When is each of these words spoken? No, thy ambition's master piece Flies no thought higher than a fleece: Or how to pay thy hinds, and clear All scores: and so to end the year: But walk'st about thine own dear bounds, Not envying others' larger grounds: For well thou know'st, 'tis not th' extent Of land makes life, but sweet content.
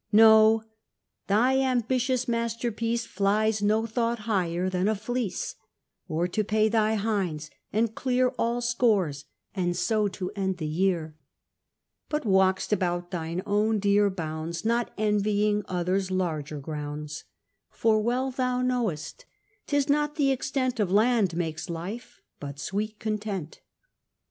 No, 0.11 0.63
thy 1.27 1.59
ambition's 1.59 2.27
master 2.27 2.71
piece 2.71 3.05
Flies 3.05 3.61
no 3.61 3.85
thought 3.85 4.17
higher 4.25 4.67
than 4.67 4.87
a 4.87 4.95
fleece: 4.95 5.53
Or 6.07 6.25
how 6.25 6.31
to 6.31 6.43
pay 6.43 6.69
thy 6.69 6.95
hinds, 6.95 7.51
and 7.71 7.93
clear 7.93 8.29
All 8.29 8.61
scores: 8.61 9.25
and 9.53 9.77
so 9.77 10.07
to 10.07 10.31
end 10.35 10.57
the 10.57 10.65
year: 10.65 11.15
But 12.09 12.23
walk'st 12.25 12.73
about 12.73 13.11
thine 13.11 13.43
own 13.45 13.77
dear 13.77 14.09
bounds, 14.09 14.65
Not 14.65 14.91
envying 14.97 15.61
others' 15.67 16.09
larger 16.09 16.57
grounds: 16.59 17.25
For 17.69 18.01
well 18.01 18.31
thou 18.31 18.63
know'st, 18.63 19.25
'tis 19.67 19.87
not 19.87 20.15
th' 20.15 20.31
extent 20.33 20.79
Of 20.79 20.91
land 20.91 21.35
makes 21.35 21.69
life, 21.69 22.21
but 22.39 22.57
sweet 22.57 22.97
content. 22.97 23.61